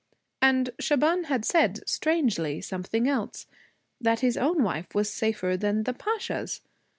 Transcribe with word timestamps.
And 0.41 0.71
Shaban 0.79 1.25
had 1.25 1.45
said, 1.45 1.87
strangely, 1.87 2.59
something 2.59 3.07
else 3.07 3.45
that 3.99 4.21
his 4.21 4.35
own 4.35 4.63
wife 4.63 4.95
was 4.95 5.13
safer 5.13 5.55
than 5.55 5.83
the 5.83 5.93
Pasha's. 5.93 6.61